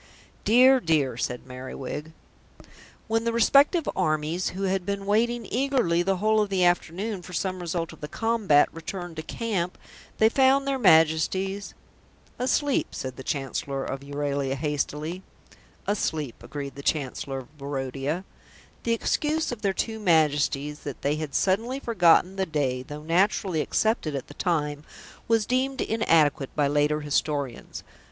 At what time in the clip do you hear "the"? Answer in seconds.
3.23-3.31, 4.97-4.97, 6.01-6.15, 6.49-6.65, 8.01-8.07, 13.15-13.23, 16.73-16.81, 18.81-18.93, 22.37-22.47, 24.25-24.33